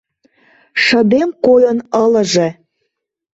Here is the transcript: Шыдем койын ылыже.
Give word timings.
Шыдем 0.83 1.29
койын 1.45 1.79
ылыже. 2.03 2.47